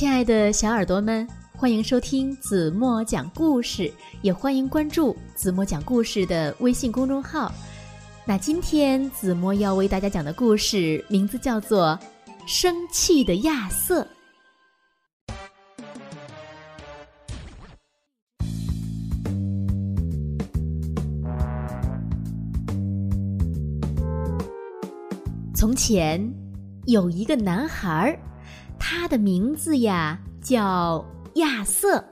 [0.00, 3.92] 亲爱的小耳朵们，欢迎收听子墨讲故事，
[4.22, 7.52] 也欢迎关注子墨讲故事的微信公众号。
[8.24, 11.98] 那今天子墨要为大家讲的故事名字叫做
[12.46, 14.02] 《生气的亚瑟》。
[25.54, 26.18] 从前
[26.86, 28.18] 有一个男孩儿，
[28.92, 31.04] 他的名字呀叫
[31.34, 32.04] 亚瑟。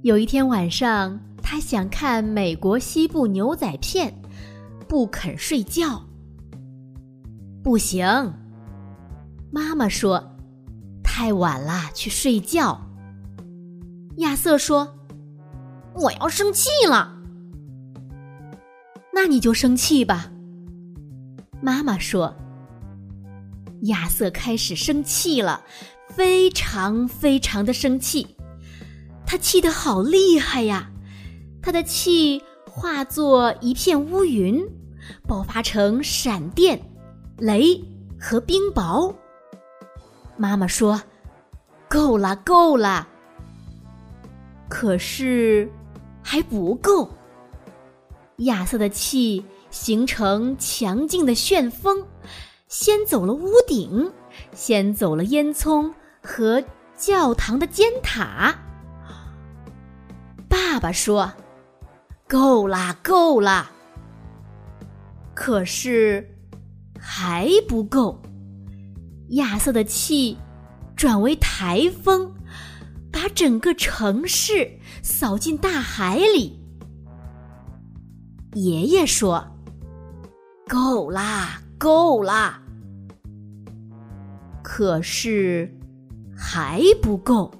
[0.00, 4.10] 有一天晚上，他想看美国西部牛仔片，
[4.88, 6.02] 不肯睡觉。
[7.62, 8.06] 不行，
[9.52, 10.34] 妈妈说
[11.04, 12.80] 太晚了，去睡觉。
[14.16, 14.96] 亚瑟说
[15.92, 17.14] ：“我要生气了。”
[19.12, 20.32] 那你就生气吧。
[21.60, 22.34] 妈妈说
[23.82, 25.64] ：“亚瑟开始生气了，
[26.08, 28.36] 非常非常的生气，
[29.26, 30.90] 他气得好厉害呀！
[31.62, 34.62] 他的气化作一片乌云，
[35.26, 36.80] 爆发成闪电、
[37.38, 37.82] 雷
[38.18, 39.14] 和冰雹。”
[40.36, 41.02] 妈妈说
[41.88, 43.08] ：“够了，够了。”
[44.68, 45.70] 可是
[46.22, 47.08] 还不够，
[48.38, 49.44] 亚瑟的气。
[49.72, 52.04] 形成强劲的旋风，
[52.70, 54.12] 先走了屋顶，
[54.52, 56.62] 先走了烟囱和
[56.96, 58.56] 教堂的尖塔。
[60.48, 61.32] 爸爸说
[62.28, 63.72] ：“够啦，够啦。”
[65.34, 66.24] 可是
[66.96, 68.22] 还不够，
[69.30, 70.38] 亚瑟的气
[70.94, 72.32] 转为台风，
[73.10, 76.56] 把整个城市扫进大海里。
[78.52, 79.44] 爷爷说。
[80.68, 82.60] 够啦，够啦！
[84.62, 85.74] 可是
[86.36, 87.50] 还不够。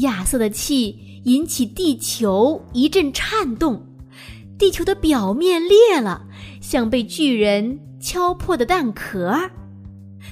[0.00, 3.86] 亚瑟的气引起地球一阵颤动，
[4.58, 6.26] 地球的表面裂了，
[6.62, 9.38] 像被巨人敲破的蛋壳。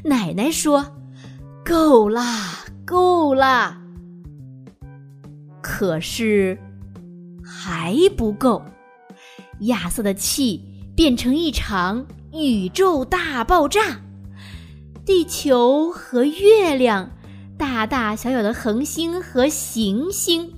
[0.02, 0.96] 奶奶说
[1.62, 3.78] ：“够啦，够啦！”
[5.60, 6.58] 可是
[7.44, 8.64] 还不够。
[9.60, 10.64] 亚瑟的气。
[10.96, 14.00] 变成一场宇宙大爆炸，
[15.04, 17.10] 地球和月亮，
[17.58, 20.52] 大大小小的恒星和行星，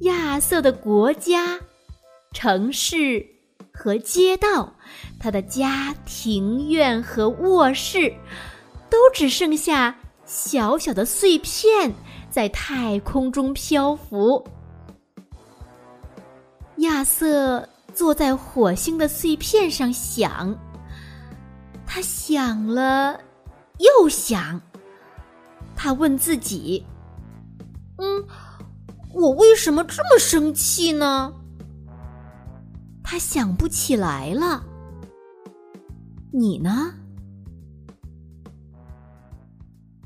[0.00, 1.60] 亚瑟的国家、
[2.32, 3.24] 城市
[3.72, 4.74] 和街道，
[5.20, 8.12] 他的家庭院和卧室，
[8.90, 11.94] 都只剩下小小的碎片
[12.28, 14.44] 在太空中漂浮。
[16.78, 17.68] 亚瑟。
[17.96, 20.54] 坐在火星的碎片上想，
[21.86, 23.18] 他想了
[23.78, 24.60] 又想，
[25.74, 26.84] 他问自己
[27.96, 28.22] ：“嗯，
[29.14, 31.32] 我为什么这么生气呢？”
[33.02, 34.62] 他想不起来了。
[36.30, 36.92] 你呢？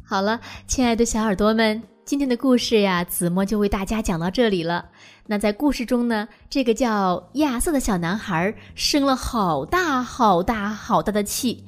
[0.05, 1.83] 好了，亲爱的小耳朵们。
[2.11, 4.85] 今天的故事呀，子墨就为大家讲到这里了。
[5.29, 11.65] 那在故事中呢，这个叫亚瑟的小男孩生了好大好大好大的气，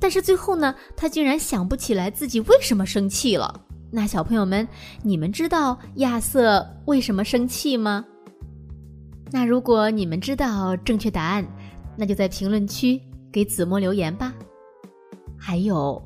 [0.00, 3.60] 但是最后呢，他竟然想不起来自己为什么生气了。
[3.90, 4.66] 那小朋友们，
[5.02, 8.02] 你们知道亚瑟为什么生气吗？
[9.30, 11.46] 那如果你们知道正确答案，
[11.94, 12.98] 那就在评论区
[13.30, 14.32] 给子墨留言吧。
[15.38, 16.02] 还有。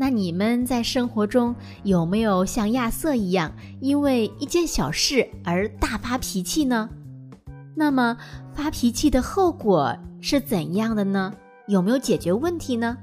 [0.00, 6.88] 那你们在生活中有没有像亚瑟一样，因为一件小事而大发脾气呢？
[7.74, 8.16] 那么
[8.54, 11.34] 发脾气的后果是怎样的呢？
[11.66, 12.96] 有没有解决问题呢？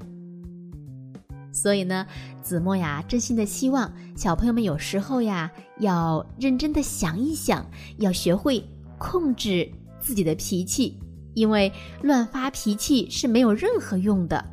[1.52, 2.08] 所以呢，
[2.42, 7.66] 子墨呀，真心的希望小朋友们有时候呀，要认真的想一想，
[7.98, 8.64] 要学会
[8.98, 9.70] 控制
[10.00, 10.98] 自己的脾气，
[11.34, 11.70] 因为
[12.02, 14.46] 乱发脾气是没有任何用的。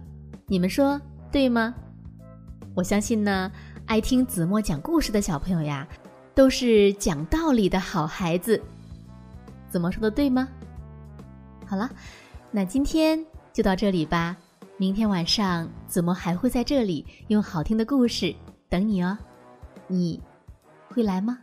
[0.49, 1.01] 你们说
[1.31, 1.73] 对吗？
[2.75, 3.53] 我相信呢，
[3.87, 5.87] 爱听子墨讲故事的小朋友呀，
[6.35, 8.61] 都是讲道理的好孩子。
[9.69, 10.49] 子墨说的对吗？
[11.67, 11.91] 好了，
[12.51, 13.23] 那今天
[13.53, 14.35] 就到这里吧。
[14.79, 18.35] 明天晚上子墨还会在这里用好听的故事
[18.71, 19.17] 等你哦。
[19.87, 20.19] 你
[20.89, 21.39] 会来吗？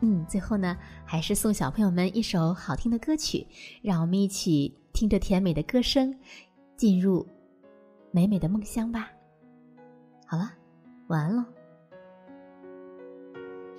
[0.00, 0.76] 嗯，最后呢，
[1.06, 3.46] 还是送小朋友们一首好听的歌曲，
[3.80, 6.14] 让我们一起听着甜美的歌声，
[6.76, 7.26] 进入
[8.10, 9.08] 美美的梦乡吧。
[10.26, 10.50] 好了，
[11.06, 11.46] 晚安了。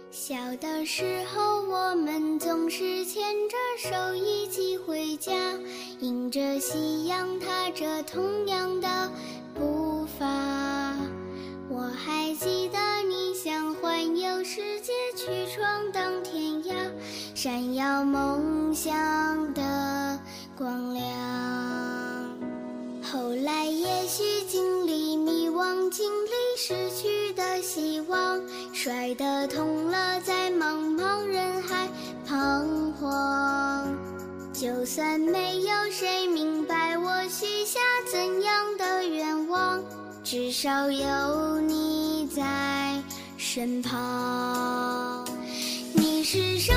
[0.10, 5.34] 小的时候，我们总是牵着手一起回家，
[6.00, 9.12] 迎着夕阳，踏着同样的
[9.54, 10.26] 步伐。
[11.70, 16.74] 我还记得你想环游世界，去闯荡天涯，
[17.36, 20.18] 闪耀梦想的
[20.58, 21.37] 光亮。
[26.60, 28.42] 失去的希望
[28.74, 31.88] 摔得痛了在茫茫人海
[32.28, 33.96] 彷徨
[34.54, 37.80] 就算没有谁明白我许下
[38.12, 39.80] 怎样的愿望
[40.24, 43.00] 至少有你在
[43.38, 45.24] 身旁
[45.94, 46.76] 你是生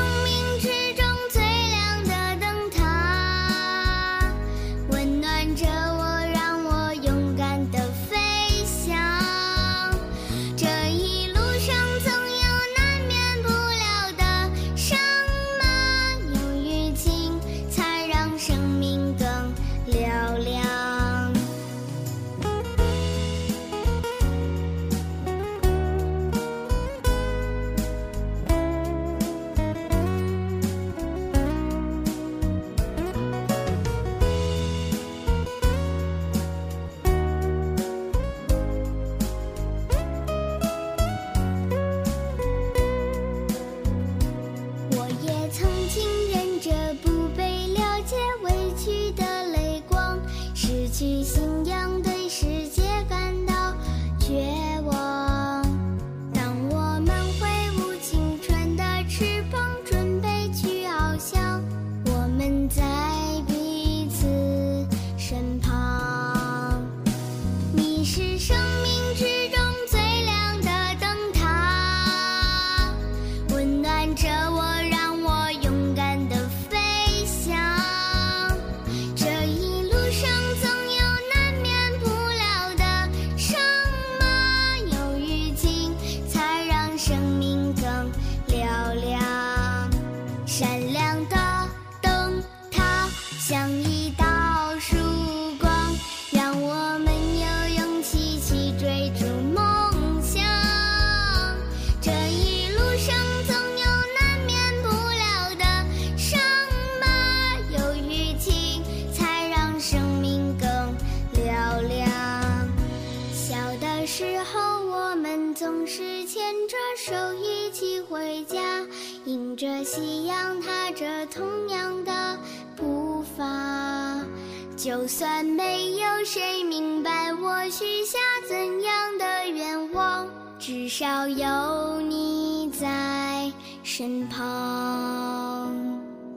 [124.82, 128.18] 就算没有谁明白我许下
[128.48, 130.26] 怎样的愿望
[130.58, 135.70] 至少有你在身旁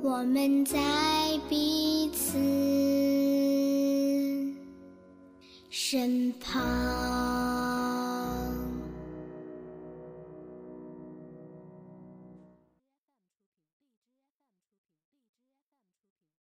[0.02, 0.78] 我们在
[1.48, 2.38] 彼此
[5.70, 7.13] 身旁。